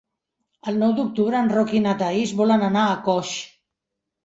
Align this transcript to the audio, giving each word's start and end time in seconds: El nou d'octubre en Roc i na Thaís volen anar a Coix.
El 0.71 0.79
nou 0.83 0.95
d'octubre 0.99 1.41
en 1.43 1.51
Roc 1.57 1.75
i 1.81 1.83
na 1.85 1.95
Thaís 2.01 2.35
volen 2.41 2.67
anar 2.71 2.89
a 2.89 2.99
Coix. 3.11 3.37